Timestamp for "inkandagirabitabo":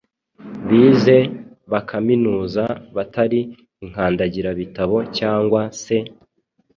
3.83-4.97